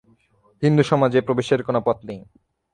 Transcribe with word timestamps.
হিন্দুসমাজে 0.63 1.19
প্রবেশের 1.21 1.61
কোনো 1.63 1.79
পথ 1.85 1.97
নেই। 2.03 2.21